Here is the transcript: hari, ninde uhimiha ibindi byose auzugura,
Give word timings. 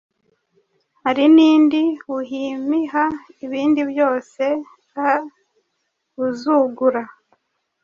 hari, 1.03 1.23
ninde 1.35 1.81
uhimiha 2.17 3.03
ibindi 3.45 3.81
byose 3.91 4.43
auzugura, 5.07 7.01